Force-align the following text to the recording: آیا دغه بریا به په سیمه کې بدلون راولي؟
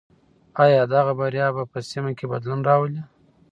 آیا 0.63 0.81
دغه 0.93 1.11
بریا 1.19 1.47
به 1.55 1.63
په 1.71 1.79
سیمه 1.89 2.11
کې 2.17 2.25
بدلون 2.31 2.59
راولي؟ 2.67 3.01